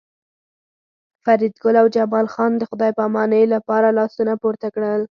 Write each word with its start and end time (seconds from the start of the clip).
فریدګل 1.23 1.75
او 1.81 1.87
جمال 1.95 2.27
خان 2.33 2.51
د 2.57 2.63
خدای 2.69 2.91
پامانۍ 2.99 3.43
لپاره 3.53 3.87
لاسونه 3.97 4.33
پورته 4.41 4.67
کړل 4.75 5.01